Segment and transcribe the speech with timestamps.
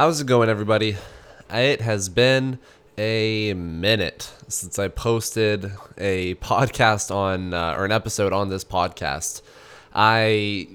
[0.00, 0.96] How's it going, everybody?
[1.50, 2.58] It has been
[2.96, 9.42] a minute since I posted a podcast on, uh, or an episode on this podcast.
[9.94, 10.68] I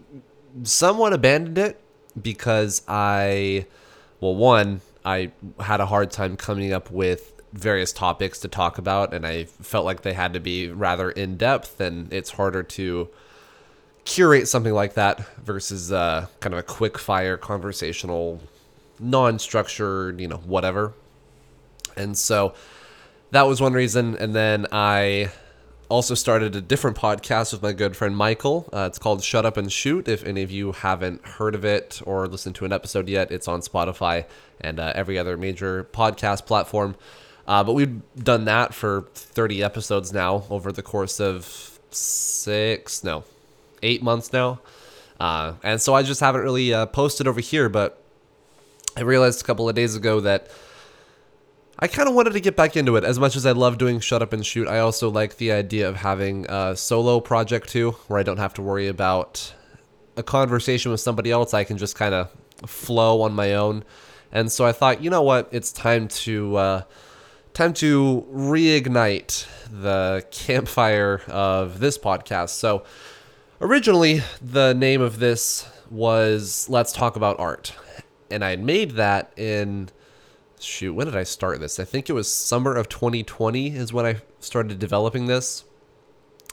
[0.62, 1.82] somewhat abandoned it
[2.22, 3.66] because I,
[4.20, 9.12] well, one, I had a hard time coming up with various topics to talk about,
[9.12, 13.10] and I felt like they had to be rather in depth, and it's harder to
[14.04, 18.40] curate something like that versus uh, kind of a quick fire conversational,
[19.00, 20.94] non structured, you know, whatever.
[21.98, 22.54] And so
[23.32, 24.16] that was one reason.
[24.18, 25.32] And then I
[25.90, 28.68] also started a different podcast with my good friend Michael.
[28.74, 30.08] Uh, it's called Shut Up and Shoot.
[30.08, 33.48] If any of you haven't heard of it or listened to an episode yet, it's
[33.48, 34.26] on Spotify
[34.62, 36.96] and uh, every other major podcast platform.
[37.48, 43.24] Uh, but we've done that for 30 episodes now over the course of six, no,
[43.84, 44.60] eight months now.
[45.20, 48.02] Uh, and so I just haven't really uh, posted over here, but
[48.98, 50.50] I realized a couple of days ago that
[51.78, 53.04] I kind of wanted to get back into it.
[53.04, 55.90] As much as I love doing Shut Up and Shoot, I also like the idea
[55.90, 59.54] of having a solo project too, where I don't have to worry about
[60.16, 61.54] a conversation with somebody else.
[61.54, 62.32] I can just kind of
[62.66, 63.84] flow on my own.
[64.32, 65.50] And so I thought, you know what?
[65.52, 66.82] It's time to uh,
[67.54, 72.50] time to reignite the campfire of this podcast.
[72.50, 72.84] So
[73.60, 77.74] originally, the name of this was "Let's Talk About Art,"
[78.30, 79.90] and I had made that in
[80.60, 81.80] shoot, when did I start this?
[81.80, 85.64] I think it was summer of 2020 is when I started developing this.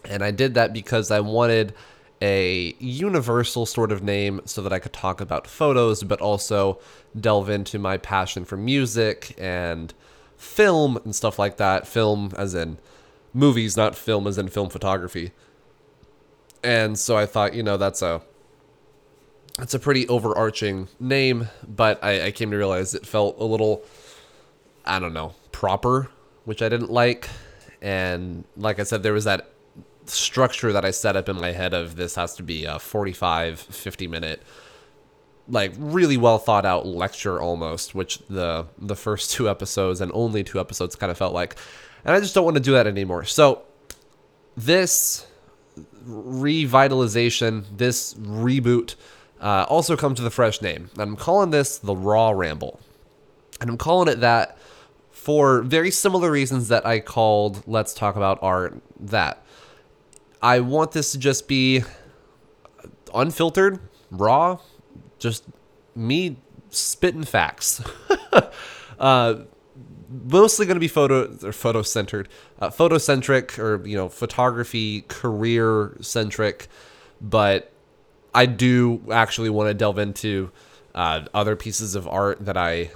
[0.04, 1.74] And I did that because I wanted
[2.20, 6.78] a universal sort of name so that I could talk about photos, but also
[7.18, 9.92] delve into my passion for music and
[10.36, 11.86] film and stuff like that.
[11.86, 12.78] Film as in
[13.32, 15.32] movies, not film as in film photography.
[16.64, 18.22] And so I thought, you know, that's a
[19.58, 23.84] that's a pretty overarching name, but I, I came to realize it felt a little
[24.84, 26.10] I don't know, proper,
[26.44, 27.28] which I didn't like.
[27.80, 29.50] And like I said, there was that
[30.06, 33.60] structure that I set up in my head of this has to be a 45,
[33.60, 34.42] 50 minute,
[35.48, 40.42] like really well thought out lecture almost, which the the first two episodes and only
[40.44, 41.56] two episodes kind of felt like.
[42.04, 43.24] And I just don't want to do that anymore.
[43.24, 43.62] So
[44.56, 45.26] this
[46.06, 48.96] revitalization, this reboot,
[49.42, 50.88] uh, also comes with a fresh name.
[50.94, 52.80] And I'm calling this the Raw Ramble.
[53.60, 54.56] And I'm calling it that
[55.10, 59.44] for very similar reasons that I called Let's Talk About Art that.
[60.40, 61.84] I want this to just be
[63.14, 63.78] unfiltered,
[64.10, 64.58] raw,
[65.18, 65.44] just
[65.94, 66.36] me
[66.70, 67.82] spitting facts.
[68.98, 69.42] uh,
[70.24, 72.28] mostly going to be photo or photo centered,
[72.60, 76.68] uh, photocentric or you know photography career centric,
[77.20, 77.71] but
[78.34, 80.50] I do actually want to delve into
[80.94, 82.90] uh, other pieces of art that I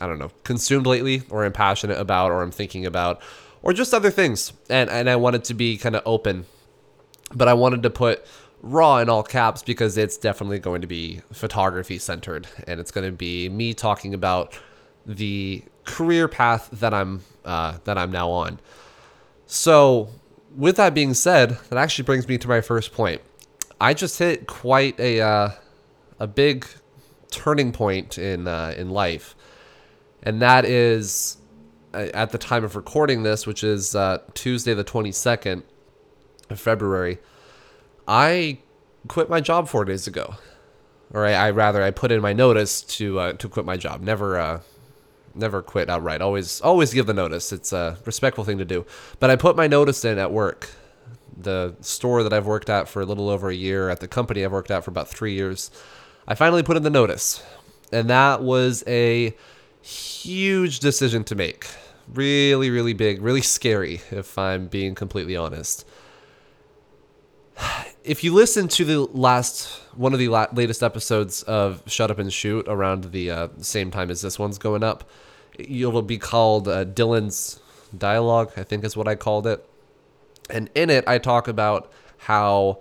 [0.00, 3.22] I don't know, consumed lately or am passionate about or I'm thinking about
[3.62, 4.52] or just other things.
[4.68, 6.46] And and I wanted it to be kind of open.
[7.34, 8.26] But I wanted to put
[8.62, 13.06] raw in all caps because it's definitely going to be photography centered and it's going
[13.06, 14.56] to be me talking about
[15.04, 18.60] the career path that I'm uh, that I'm now on.
[19.46, 20.08] So,
[20.56, 23.20] with that being said, that actually brings me to my first point.
[23.82, 25.50] I just hit quite a uh,
[26.18, 26.66] a big
[27.30, 29.34] turning point in uh, in life
[30.22, 31.38] and that is
[31.92, 35.62] uh, at the time of recording this, which is uh, Tuesday the 22nd
[36.48, 37.18] of February.
[38.06, 38.58] I
[39.08, 40.36] quit my job four days ago,
[41.12, 44.00] or I, I rather I put in my notice to uh, to quit my job.
[44.00, 44.60] Never uh,
[45.34, 46.22] never quit outright.
[46.22, 47.52] Always always give the notice.
[47.52, 48.86] It's a respectful thing to do.
[49.18, 50.70] But I put my notice in at work.
[51.36, 54.44] The store that I've worked at for a little over a year, at the company
[54.44, 55.70] I've worked at for about three years,
[56.26, 57.42] I finally put in the notice,
[57.92, 59.34] and that was a
[59.80, 61.66] huge decision to make.
[62.12, 65.86] Really, really big, really scary, if I'm being completely honest.
[68.04, 72.18] If you listen to the last one of the la- latest episodes of Shut Up
[72.18, 75.08] and Shoot around the uh, same time as this one's going up,
[75.58, 77.60] it'll be called uh, Dylan's
[77.96, 79.64] Dialogue, I think is what I called it.
[80.52, 82.78] And in it, I talk about how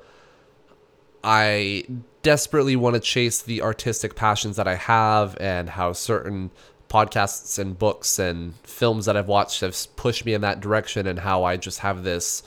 [1.23, 1.85] I
[2.21, 6.51] desperately want to chase the artistic passions that I have and how certain
[6.89, 11.19] podcasts and books and films that I've watched have pushed me in that direction and
[11.19, 12.44] how I just have this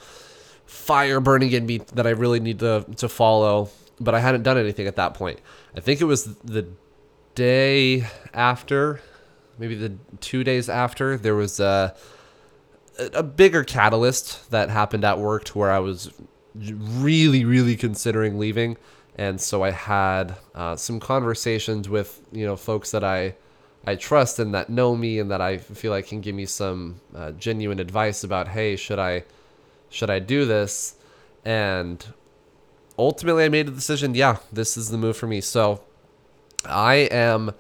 [0.67, 3.71] fire burning in me that I really need to to follow
[4.01, 5.41] but I hadn't done anything at that point.
[5.77, 6.69] I think it was the
[7.35, 9.01] day after
[9.59, 11.95] maybe the 2 days after there was a
[12.99, 16.13] a bigger catalyst that happened at work to where I was
[16.55, 18.77] really really considering leaving.
[19.17, 23.35] And so I had uh, some conversations with you know folks that I
[23.87, 27.01] I trust and that know me and that I feel like can give me some
[27.15, 29.25] uh, genuine advice about hey should I
[29.91, 30.97] should I do this?
[31.45, 32.05] And
[32.99, 35.41] ultimately I made a decision yeah this is the move for me.
[35.41, 35.83] So
[36.65, 37.53] I am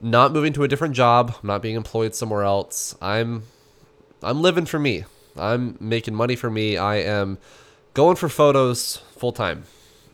[0.00, 1.34] not moving to a different job.
[1.42, 2.94] I'm not being employed somewhere else.
[3.00, 3.44] I'm
[4.22, 5.04] I'm living for me
[5.36, 7.38] I'm making money for me I am
[7.94, 9.64] going for photos full time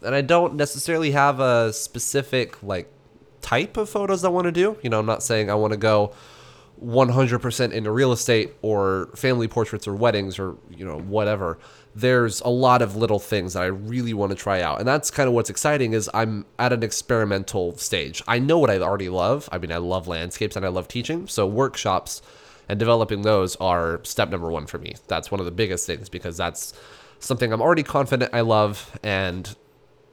[0.02, 2.92] and I don't necessarily have a specific like
[3.40, 4.76] type of photos I want to do.
[4.82, 6.12] You know, I'm not saying I want to go
[6.84, 11.58] 100% into real estate or family portraits or weddings or you know whatever.
[11.94, 14.78] There's a lot of little things that I really want to try out.
[14.78, 18.22] And that's kind of what's exciting is I'm at an experimental stage.
[18.28, 19.48] I know what I already love.
[19.50, 21.26] I mean, I love landscapes and I love teaching.
[21.26, 22.22] So workshops
[22.68, 24.94] and developing those are step number 1 for me.
[25.06, 26.74] That's one of the biggest things because that's
[27.18, 29.56] something I'm already confident I love and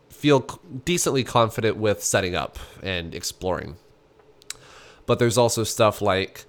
[0.09, 0.39] feel
[0.85, 3.75] decently confident with setting up and exploring.
[5.05, 6.45] But there's also stuff like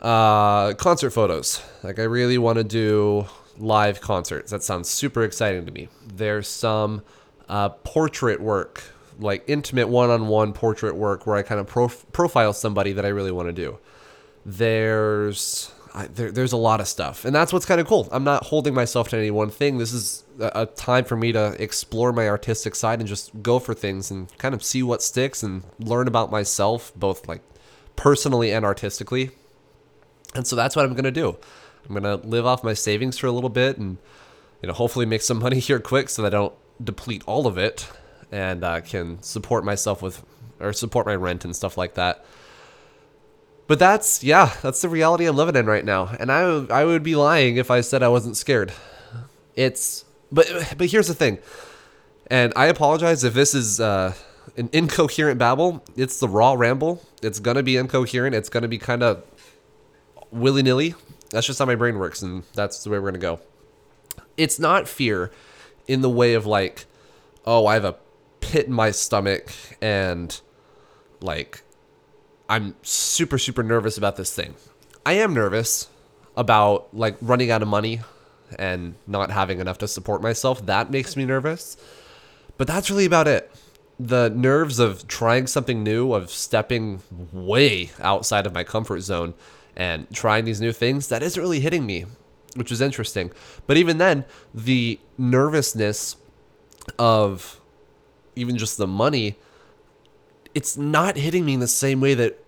[0.00, 1.62] uh, concert photos.
[1.82, 3.26] Like, I really want to do
[3.58, 4.50] live concerts.
[4.50, 5.88] That sounds super exciting to me.
[6.06, 7.02] There's some
[7.48, 8.82] uh, portrait work,
[9.18, 13.04] like intimate one on one portrait work, where I kind of prof- profile somebody that
[13.04, 13.78] I really want to do.
[14.44, 18.08] There's I, there, there's a lot of stuff, and that's what's kind of cool.
[18.12, 19.78] I'm not holding myself to any one thing.
[19.78, 23.58] This is a, a, time for me to explore my artistic side and just go
[23.58, 27.42] for things and kind of see what sticks and learn about myself, both like
[27.96, 29.30] personally and artistically.
[30.34, 31.36] And so that's what I'm gonna do.
[31.88, 33.98] I'm gonna live off my savings for a little bit, and
[34.62, 37.58] you know, hopefully make some money here quick so that I don't deplete all of
[37.58, 37.90] it,
[38.30, 40.22] and uh, can support myself with
[40.60, 42.24] or support my rent and stuff like that
[43.70, 46.08] but that's yeah, that's the reality I'm living in right now.
[46.18, 48.72] And I I would be lying if I said I wasn't scared.
[49.54, 51.38] It's but but here's the thing.
[52.26, 54.14] And I apologize if this is uh,
[54.56, 55.84] an incoherent babble.
[55.94, 57.00] It's the raw ramble.
[57.22, 58.34] It's gonna be incoherent.
[58.34, 59.22] It's gonna be kind of
[60.32, 60.96] willy nilly.
[61.30, 63.38] That's just how my brain works, and that's the way we're gonna go.
[64.36, 65.30] It's not fear
[65.86, 66.86] in the way of like,
[67.46, 67.94] oh, I have a
[68.40, 70.40] pit in my stomach and
[71.20, 71.62] like
[72.50, 74.54] I'm super super nervous about this thing.
[75.06, 75.88] I am nervous
[76.36, 78.00] about like running out of money
[78.58, 80.66] and not having enough to support myself.
[80.66, 81.76] That makes me nervous.
[82.58, 83.50] But that's really about it.
[84.00, 87.02] The nerves of trying something new, of stepping
[87.32, 89.34] way outside of my comfort zone
[89.76, 92.06] and trying these new things, that isn't really hitting me,
[92.56, 93.30] which is interesting.
[93.68, 96.16] But even then, the nervousness
[96.98, 97.60] of
[98.34, 99.36] even just the money
[100.54, 102.42] it's not hitting me in the same way that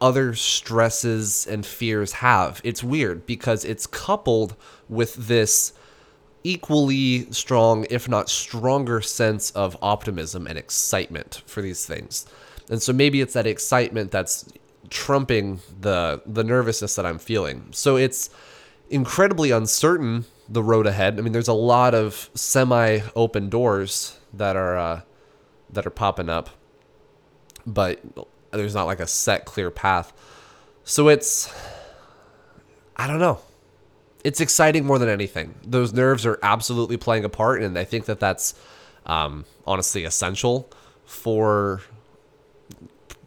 [0.00, 2.60] other stresses and fears have.
[2.64, 4.56] It's weird because it's coupled
[4.88, 5.72] with this
[6.44, 12.26] equally strong, if not stronger, sense of optimism and excitement for these things.
[12.70, 14.48] And so maybe it's that excitement that's
[14.88, 17.68] trumping the the nervousness that I'm feeling.
[17.72, 18.30] So it's
[18.90, 21.18] incredibly uncertain the road ahead.
[21.18, 25.00] I mean, there's a lot of semi-open doors that are uh,
[25.72, 26.50] that are popping up
[27.66, 28.00] but
[28.52, 30.12] there's not like a set clear path.
[30.84, 31.52] So it's
[32.96, 33.40] I don't know.
[34.24, 35.54] It's exciting more than anything.
[35.64, 38.54] Those nerves are absolutely playing a part, and I think that that's
[39.04, 40.68] um, honestly essential
[41.04, 41.82] for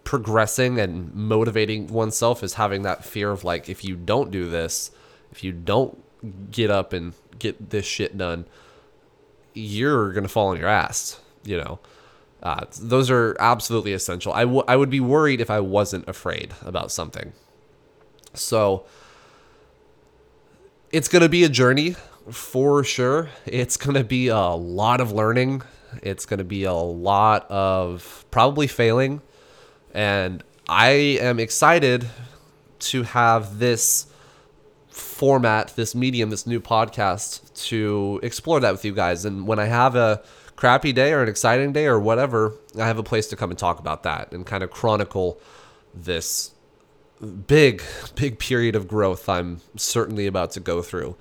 [0.04, 2.44] progressing and motivating oneself.
[2.44, 4.92] Is having that fear of like, if you don't do this,
[5.32, 6.02] if you don't
[6.52, 8.46] get up and get this shit done,
[9.54, 11.20] you're gonna fall on your ass.
[11.44, 11.80] You know.
[12.42, 14.32] Uh, those are absolutely essential.
[14.32, 17.34] I, w- I would be worried if I wasn't afraid about something.
[18.34, 18.86] So
[20.92, 21.96] it's going to be a journey
[22.32, 23.30] for sure.
[23.46, 25.64] It's going to be a lot of learning.
[26.02, 29.22] It's going to be a lot of probably failing.
[29.94, 32.08] And I am excited
[32.80, 34.06] to have this
[35.00, 39.26] format, this medium, this new podcast to explore that with you guys.
[39.26, 40.22] And when I have a
[40.56, 43.58] crappy day or an exciting day or whatever, I have a place to come and
[43.58, 45.40] talk about that and kind of chronicle
[45.94, 46.52] this
[47.48, 47.82] big,
[48.16, 51.16] big period of growth I'm certainly about to go through.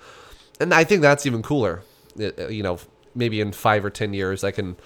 [0.61, 1.83] And I think that's even cooler.
[2.17, 2.79] It, uh, you know,
[3.15, 4.77] maybe in five or 10 years, I can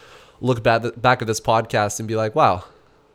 [0.40, 2.64] look back, back at this podcast and be like, wow,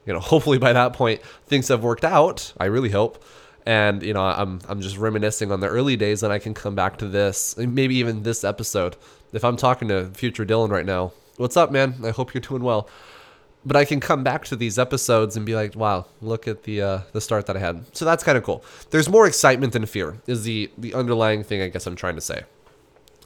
[0.05, 2.53] you know, hopefully by that point, things have worked out.
[2.59, 3.23] I really hope.
[3.67, 6.73] And, you know, I'm, I'm just reminiscing on the early days and I can come
[6.73, 8.95] back to this, maybe even this episode.
[9.33, 11.95] If I'm talking to future Dylan right now, what's up, man?
[12.05, 12.87] I hope you're doing well.
[13.65, 16.81] But I can come back to these episodes and be like, wow, look at the
[16.81, 17.83] uh, the start that I had.
[17.93, 18.63] So that's kind of cool.
[18.91, 20.21] There's more excitement than fear.
[20.27, 22.43] Is the the underlying thing I guess I'm trying to say.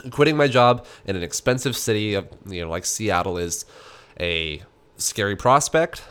[0.09, 3.65] Quitting my job in an expensive city of you know like Seattle is
[4.19, 4.63] a
[4.97, 6.01] scary prospect.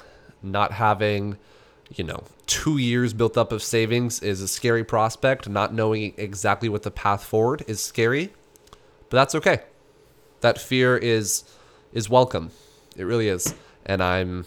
[0.41, 1.37] Not having,
[1.91, 5.49] you know, two years built up of savings is a scary prospect.
[5.49, 8.33] Not knowing exactly what the path forward is scary,
[9.09, 9.61] but that's okay.
[10.41, 11.45] That fear is
[11.93, 12.51] is welcome.
[12.97, 13.55] It really is,
[13.85, 14.47] and I'm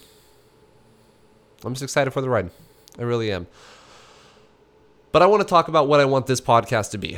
[1.65, 2.50] I'm just excited for the ride.
[2.97, 3.47] I really am.
[5.12, 7.17] But I want to talk about what I want this podcast to be.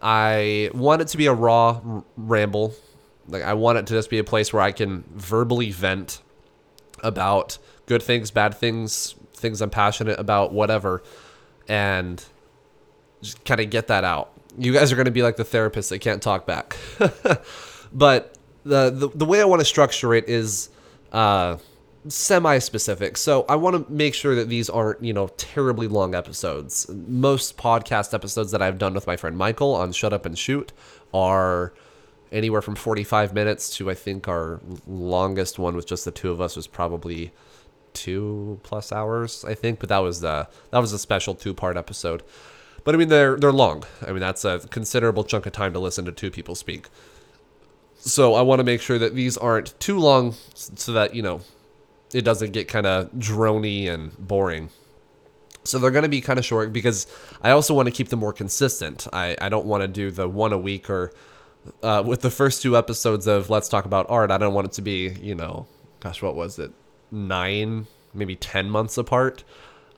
[0.00, 2.74] I want it to be a raw r- ramble.
[3.28, 6.20] Like I want it to just be a place where I can verbally vent
[7.02, 11.02] about good things, bad things, things I'm passionate about, whatever,
[11.68, 12.24] and
[13.20, 14.32] just kind of get that out.
[14.56, 16.76] You guys are going to be like the therapist that can't talk back.
[17.92, 20.70] but the, the the way I want to structure it is
[21.12, 21.56] uh
[22.08, 23.16] semi specific.
[23.16, 26.88] So I want to make sure that these aren't, you know, terribly long episodes.
[26.90, 30.72] Most podcast episodes that I've done with my friend Michael on Shut Up and Shoot
[31.14, 31.72] are
[32.32, 36.40] anywhere from 45 minutes to I think our longest one with just the two of
[36.40, 37.30] us was probably
[37.94, 42.22] 2 plus hours, I think, but that was the that was a special two-part episode.
[42.84, 43.84] But I mean they're they're long.
[44.06, 46.88] I mean that's a considerable chunk of time to listen to two people speak.
[48.04, 51.40] So I want to make sure that these aren't too long so that, you know,
[52.12, 54.70] it doesn't get kind of drony and boring.
[55.62, 57.06] So they're going to be kind of short because
[57.42, 59.06] I also want to keep them more consistent.
[59.12, 61.12] I, I don't want to do the one a week or
[61.84, 64.32] uh, with the first two episodes of Let's Talk About Art.
[64.32, 65.68] I don't want it to be, you know,
[66.00, 66.72] gosh, what was it?
[67.12, 69.44] Nine, maybe 10 months apart.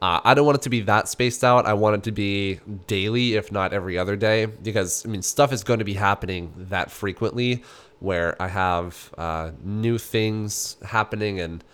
[0.02, 1.64] Uh, I don't want it to be that spaced out.
[1.64, 5.52] I want it to be daily, if not every other day, because I mean, stuff
[5.52, 7.62] is going to be happening that frequently
[8.00, 11.64] where I have uh, new things happening and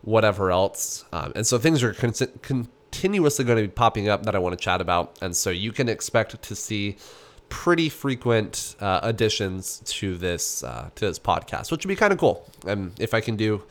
[0.00, 1.04] whatever else.
[1.12, 4.58] Um, and so things are con- continuously going to be popping up that I want
[4.58, 5.18] to chat about.
[5.20, 6.96] And so you can expect to see
[7.48, 12.18] pretty frequent uh, additions to this uh, to this podcast, which would be kind of
[12.18, 12.48] cool.
[12.66, 13.62] And if I can do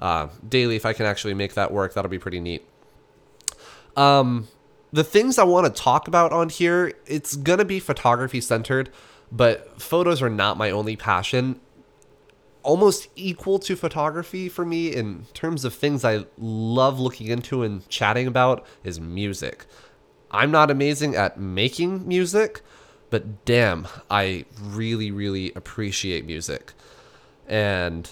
[0.00, 2.66] uh, daily, if I can actually make that work, that'll be pretty neat.
[3.96, 4.48] Um,
[4.92, 8.90] the things I want to talk about on here, it's gonna be photography centered,
[9.32, 11.60] but photos are not my only passion
[12.66, 17.88] almost equal to photography for me in terms of things I love looking into and
[17.88, 19.66] chatting about is music.
[20.32, 22.62] I'm not amazing at making music,
[23.08, 26.72] but damn, I really, really appreciate music.
[27.46, 28.10] And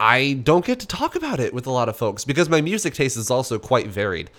[0.00, 2.94] I don't get to talk about it with a lot of folks because my music
[2.94, 4.30] taste is also quite varied.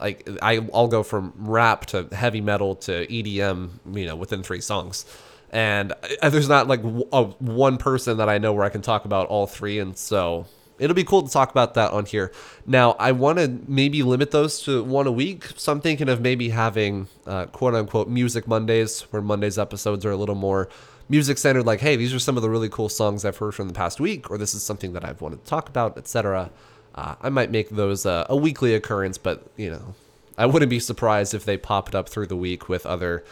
[0.00, 4.60] Like I, I'll go from rap to heavy metal to EDM, you know, within three
[4.60, 5.06] songs
[5.54, 9.04] and uh, there's not like a, one person that I know where I can talk
[9.04, 10.46] about all three, and so
[10.80, 12.32] it'll be cool to talk about that on here.
[12.66, 16.20] Now, I want to maybe limit those to one a week, so I'm thinking of
[16.20, 20.68] maybe having uh, quote unquote music Mondays, where Mondays episodes are a little more
[21.08, 23.68] music centered, like, hey, these are some of the really cool songs I've heard from
[23.68, 26.50] the past week, or this is something that I've wanted to talk about, etc.
[26.94, 29.94] Uh, I might make those uh, a weekly occurrence, but you know,
[30.38, 33.24] I wouldn't be surprised if they popped up through the week with other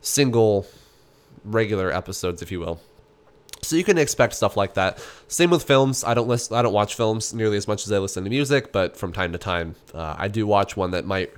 [0.00, 0.66] single
[1.44, 2.80] regular episodes, if you will.
[3.62, 5.02] So you can expect stuff like that.
[5.26, 6.04] Same with films.
[6.04, 6.56] I don't listen.
[6.56, 9.32] I don't watch films nearly as much as I listen to music, but from time
[9.32, 11.32] to time, uh, I do watch one that might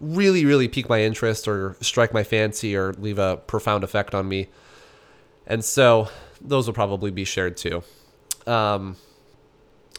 [0.00, 4.28] really, really pique my interest or strike my fancy or leave a profound effect on
[4.28, 4.48] me.
[5.46, 6.08] And so
[6.40, 7.82] those will probably be shared too.
[8.46, 8.96] Um,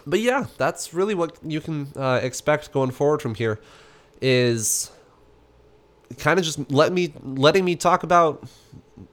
[0.06, 3.60] but yeah, that's really what you can uh, expect going forward from here.
[4.22, 4.92] Is
[6.18, 8.48] kind of just let me letting me talk about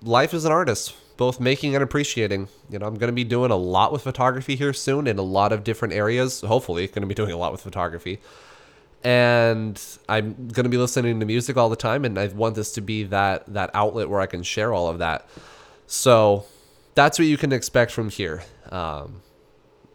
[0.03, 2.49] life as an artist, both making and appreciating.
[2.71, 5.23] You know, I'm going to be doing a lot with photography here soon in a
[5.23, 6.41] lot of different areas.
[6.41, 8.21] Hopefully, going to be doing a lot with photography.
[9.03, 12.73] And I'm going to be listening to music all the time and I want this
[12.73, 15.29] to be that that outlet where I can share all of that.
[15.87, 16.47] So,
[16.95, 18.43] that's what you can expect from here.
[18.71, 19.23] Um,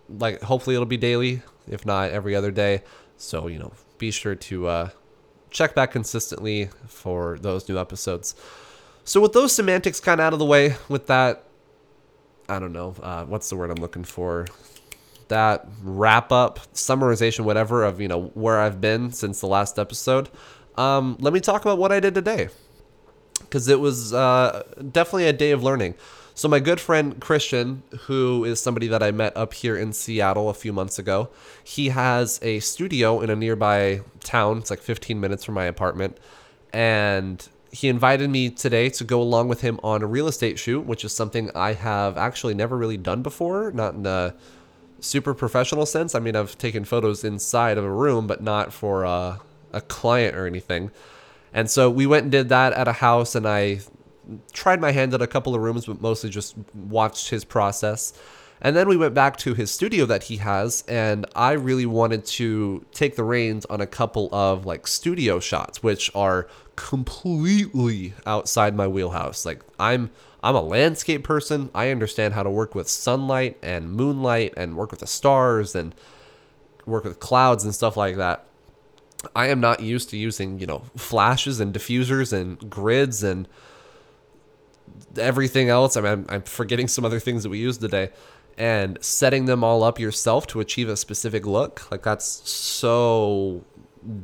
[0.10, 2.84] like hopefully it'll be daily, if not every other day.
[3.18, 4.90] So, you know, be sure to uh,
[5.50, 8.36] check back consistently for those new episodes.
[9.04, 11.44] So with those semantics kind of out of the way, with that,
[12.48, 14.48] I don't know, uh, what's the word I'm looking for?
[15.28, 20.30] That wrap up, summarization, whatever, of you know where I've been since the last episode.
[20.76, 22.50] Um, let me talk about what I did today,
[23.50, 25.96] because it was uh, definitely a day of learning.
[26.36, 30.50] So my good friend Christian, who is somebody that I met up here in Seattle
[30.50, 31.30] a few months ago,
[31.64, 34.60] he has a studio in a nearby town.
[34.60, 36.18] It's like 15 minutes from my apartment,
[36.72, 40.86] and he invited me today to go along with him on a real estate shoot,
[40.86, 44.34] which is something I have actually never really done before, not in a
[45.02, 46.16] super professional sense.
[46.16, 49.38] I mean, I've taken photos inside of a room, but not for uh,
[49.74, 50.92] a client or anything.
[51.54, 53.80] And so we went and did that at a house, and I
[54.54, 58.14] tried my hand at a couple of rooms, but mostly just watched his process.
[58.62, 62.26] And then we went back to his studio that he has, and I really wanted
[62.26, 68.76] to take the reins on a couple of like studio shots, which are completely outside
[68.76, 69.46] my wheelhouse.
[69.46, 70.12] Like I'm
[70.44, 71.70] I'm a landscape person.
[71.74, 75.96] I understand how to work with sunlight and moonlight and work with the stars and
[76.86, 78.46] work with clouds and stuff like that.
[79.36, 83.48] I am not used to using, you know, flashes and diffusers and grids and
[85.18, 85.98] everything else.
[85.98, 88.12] I mean, I'm, I'm forgetting some other things that we used today
[88.58, 91.90] and setting them all up yourself to achieve a specific look.
[91.92, 93.64] Like that's so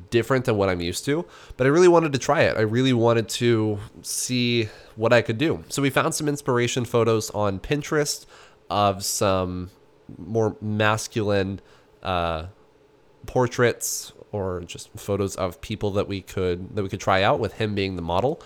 [0.10, 1.26] different than what I'm used to,
[1.58, 2.58] but I really wanted to try it.
[2.58, 5.64] I really wanted to see what I could do.
[5.70, 8.26] So we found some inspiration photos on Pinterest
[8.70, 9.72] of some
[10.18, 11.60] more masculine
[12.04, 12.48] uh,
[13.26, 17.54] portraits or just photos of people that we could that we could try out with
[17.54, 18.42] him being the model.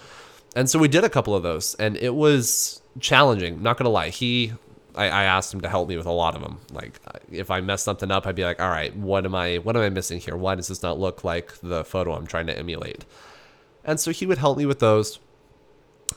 [0.56, 3.62] And so we did a couple of those, and it was challenging.
[3.62, 4.54] Not gonna lie, he
[4.96, 6.60] I, I, asked him to help me with a lot of them.
[6.72, 7.00] Like
[7.32, 9.84] if I messed something up, I'd be like, all right, what am I what am
[9.84, 10.36] I missing here?
[10.36, 13.06] Why does this not look like the photo I'm trying to emulate?
[13.84, 15.20] And so he would help me with those.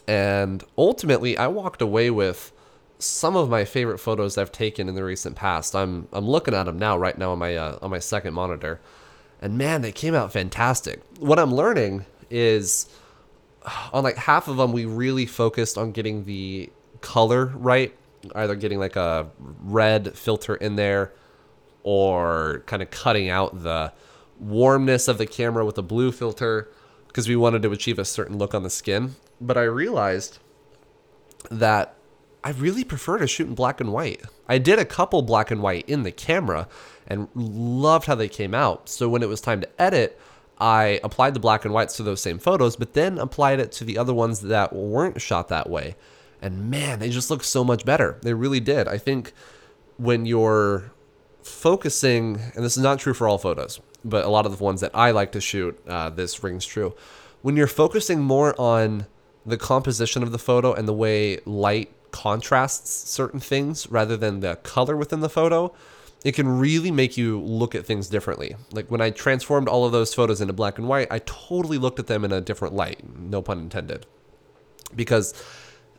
[0.08, 2.52] And ultimately, I walked away with
[2.98, 5.74] some of my favorite photos I've taken in the recent past.
[5.74, 8.80] I'm I'm looking at them now, right now on my uh, on my second monitor,
[9.42, 11.02] and man, they came out fantastic.
[11.18, 12.88] What I'm learning is
[13.62, 16.70] uh, on like half of them, we really focused on getting the
[17.00, 17.92] color right,
[18.36, 19.28] either getting like a
[19.60, 21.12] red filter in there,
[21.82, 23.92] or kind of cutting out the
[24.38, 26.70] warmness of the camera with a blue filter
[27.08, 29.16] because we wanted to achieve a certain look on the skin.
[29.40, 30.38] But I realized
[31.50, 31.96] that
[32.44, 34.22] I really prefer to shoot in black and white.
[34.48, 36.68] I did a couple black and white in the camera
[37.06, 38.88] and loved how they came out.
[38.88, 40.18] So when it was time to edit,
[40.58, 43.84] I applied the black and whites to those same photos, but then applied it to
[43.84, 45.96] the other ones that weren't shot that way.
[46.40, 48.18] And man, they just look so much better.
[48.22, 48.88] They really did.
[48.88, 49.32] I think
[49.96, 50.92] when you're
[51.42, 54.80] focusing, and this is not true for all photos, but a lot of the ones
[54.80, 56.94] that I like to shoot, uh, this rings true.
[57.42, 59.06] When you're focusing more on
[59.44, 64.56] the composition of the photo and the way light contrasts certain things rather than the
[64.56, 65.74] color within the photo,
[66.24, 68.54] it can really make you look at things differently.
[68.72, 71.98] Like when I transformed all of those photos into black and white, I totally looked
[71.98, 74.06] at them in a different light, no pun intended.
[74.94, 75.34] Because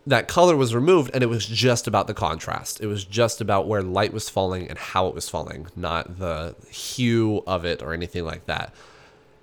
[0.05, 2.79] that color was removed and it was just about the contrast.
[2.81, 6.55] It was just about where light was falling and how it was falling, not the
[6.69, 8.73] hue of it or anything like that.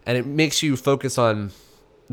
[0.06, 1.52] And it makes you focus on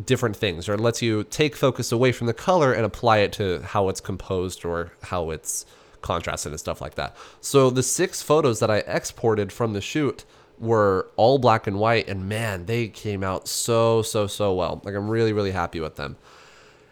[0.03, 3.32] different things or it lets you take focus away from the color and apply it
[3.34, 5.65] to how it's composed or how it's
[6.08, 7.15] contrasted and stuff like that.
[7.41, 10.26] So the six photos that I exported from the shoot
[10.58, 14.82] were all black and white and man, they came out so so so well.
[14.84, 16.17] Like I'm really really happy with them.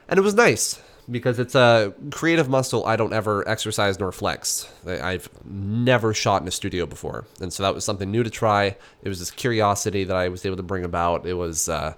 [0.07, 4.67] And it was nice because it's a creative muscle I don't ever exercise nor flex.
[4.85, 8.75] I've never shot in a studio before, and so that was something new to try.
[9.03, 11.25] It was this curiosity that I was able to bring about.
[11.25, 11.93] It was uh,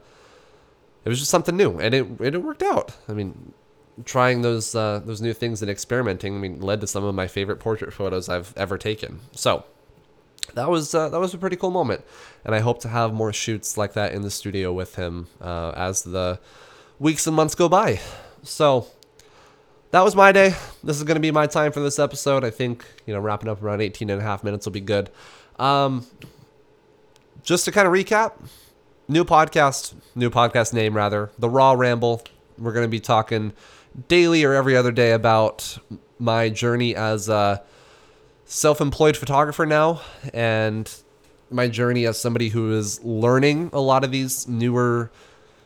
[1.06, 2.96] it was just something new, and it it worked out.
[3.08, 3.54] I mean,
[4.06, 7.28] trying those uh, those new things and experimenting, I mean, led to some of my
[7.28, 9.20] favorite portrait photos I've ever taken.
[9.32, 9.64] So
[10.54, 12.04] that was uh, that was a pretty cool moment,
[12.46, 15.72] and I hope to have more shoots like that in the studio with him uh,
[15.76, 16.40] as the
[17.00, 18.00] weeks and months go by.
[18.44, 18.88] So
[19.92, 20.54] that was my day.
[20.84, 22.44] This is going to be my time for this episode.
[22.44, 25.10] I think, you know, wrapping up around 18 and a half minutes will be good.
[25.60, 26.06] Um,
[27.44, 28.34] just to kind of recap,
[29.08, 32.22] new podcast, new podcast name rather, The Raw Ramble.
[32.58, 33.54] We're going to be talking
[34.08, 35.78] daily or every other day about
[36.20, 37.64] my journey as a
[38.46, 40.02] self-employed photographer now
[40.34, 41.02] and
[41.50, 45.12] my journey as somebody who is learning a lot of these newer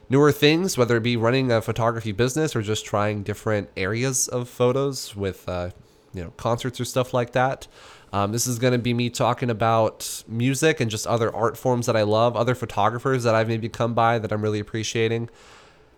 [0.10, 4.50] newer things, whether it be running a photography business or just trying different areas of
[4.50, 5.70] photos with uh,
[6.14, 7.68] you know concerts or stuff like that.
[8.14, 11.86] Um, this is going to be me talking about music and just other art forms
[11.86, 15.30] that I love, other photographers that I've maybe come by that I'm really appreciating.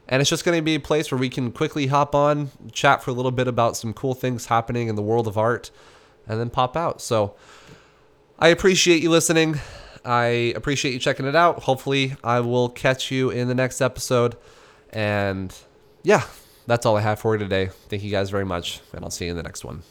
[0.08, 3.02] And it's just going to be a place where we can quickly hop on, chat
[3.02, 5.72] for a little bit about some cool things happening in the world of art,
[6.28, 7.02] and then pop out.
[7.02, 7.36] So
[8.38, 9.60] I appreciate you listening.
[10.04, 11.64] I appreciate you checking it out.
[11.64, 14.36] Hopefully, I will catch you in the next episode.
[14.90, 15.56] And
[16.04, 16.24] yeah,
[16.68, 17.70] that's all I have for you today.
[17.88, 19.84] Thank you guys very much, and I'll see you in the next one.